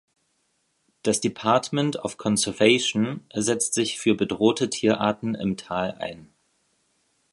[1.03, 6.33] Das Department of Conservation setzt sich für bedrohte Tierarten im Tal ein.